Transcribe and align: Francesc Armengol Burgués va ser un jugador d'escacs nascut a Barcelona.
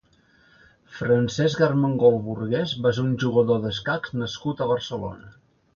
Francesc 0.99 1.61
Armengol 1.67 2.17
Burgués 2.31 2.75
va 2.87 2.95
ser 2.99 3.07
un 3.11 3.15
jugador 3.27 3.65
d'escacs 3.69 4.21
nascut 4.25 4.67
a 4.69 4.75
Barcelona. 4.77 5.37